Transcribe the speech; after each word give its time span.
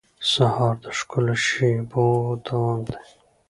سهار 0.31 0.75
د 0.83 0.85
ښکلو 0.97 1.35
شېبو 1.45 2.07
دوام 2.47 2.79
دی. 2.89 2.99